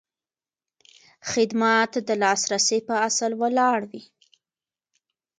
[1.31, 4.03] خدمت د لاسرسي په اصل ولاړ وي.